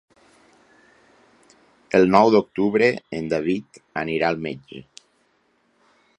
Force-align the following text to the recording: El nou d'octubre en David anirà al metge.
El 1.99 2.09
nou 2.17 2.31
d'octubre 2.37 2.89
en 3.19 3.31
David 3.35 3.81
anirà 4.05 4.33
al 4.35 4.43
metge. 4.49 4.85